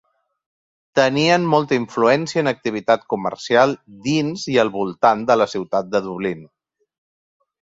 Tenien 0.99 1.43
molta 1.51 1.77
influència 1.79 2.43
en 2.45 2.49
activitat 2.53 3.05
comercial 3.15 3.75
dins 4.09 4.47
i 4.55 4.59
al 4.65 4.73
voltant 4.79 5.23
de 5.29 5.37
la 5.41 5.49
ciutat 5.55 5.93
de 5.93 6.03
Dublín. 6.11 6.43